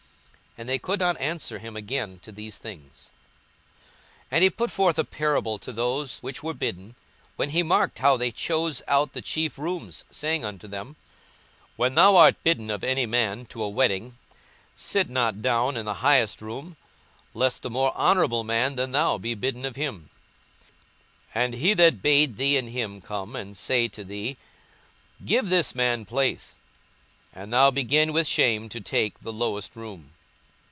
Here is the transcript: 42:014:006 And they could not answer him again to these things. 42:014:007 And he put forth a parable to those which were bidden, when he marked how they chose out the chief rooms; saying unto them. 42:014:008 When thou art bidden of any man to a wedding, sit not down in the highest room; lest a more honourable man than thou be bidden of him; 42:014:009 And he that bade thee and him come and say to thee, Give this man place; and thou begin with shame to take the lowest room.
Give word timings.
42:014:006 0.57 0.59
And 0.59 0.69
they 0.69 0.79
could 0.79 0.99
not 0.99 1.21
answer 1.21 1.59
him 1.59 1.77
again 1.77 2.19
to 2.23 2.31
these 2.33 2.57
things. 2.57 3.07
42:014:007 4.25 4.27
And 4.31 4.43
he 4.43 4.49
put 4.49 4.69
forth 4.69 4.99
a 4.99 5.05
parable 5.05 5.57
to 5.57 5.71
those 5.71 6.17
which 6.19 6.43
were 6.43 6.53
bidden, 6.53 6.95
when 7.37 7.51
he 7.51 7.63
marked 7.63 7.99
how 7.99 8.17
they 8.17 8.31
chose 8.33 8.81
out 8.85 9.13
the 9.13 9.21
chief 9.21 9.57
rooms; 9.57 10.03
saying 10.11 10.43
unto 10.43 10.67
them. 10.67 10.97
42:014:008 11.77 11.77
When 11.77 11.95
thou 11.95 12.15
art 12.17 12.43
bidden 12.43 12.69
of 12.69 12.83
any 12.83 13.05
man 13.05 13.45
to 13.45 13.63
a 13.63 13.69
wedding, 13.69 14.17
sit 14.75 15.09
not 15.09 15.41
down 15.41 15.77
in 15.77 15.85
the 15.85 15.93
highest 15.93 16.41
room; 16.41 16.75
lest 17.33 17.63
a 17.63 17.69
more 17.69 17.95
honourable 17.95 18.43
man 18.43 18.75
than 18.75 18.91
thou 18.91 19.17
be 19.17 19.33
bidden 19.35 19.63
of 19.63 19.77
him; 19.77 20.09
42:014:009 21.33 21.45
And 21.45 21.53
he 21.53 21.73
that 21.75 22.01
bade 22.01 22.35
thee 22.35 22.57
and 22.57 22.67
him 22.67 22.99
come 22.99 23.37
and 23.37 23.55
say 23.55 23.87
to 23.87 24.03
thee, 24.03 24.35
Give 25.23 25.47
this 25.47 25.73
man 25.73 26.03
place; 26.03 26.57
and 27.31 27.53
thou 27.53 27.71
begin 27.71 28.11
with 28.11 28.27
shame 28.27 28.67
to 28.67 28.81
take 28.81 29.21
the 29.21 29.31
lowest 29.33 29.77
room. 29.77 30.09